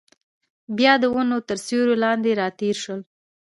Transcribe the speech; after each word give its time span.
بیا 0.77 0.93
د 1.01 1.05
ونو 1.13 1.37
تر 1.47 1.57
سیوري 1.65 1.95
لاندې 2.03 2.31
راتېر 2.41 2.75
شول. 2.83 3.01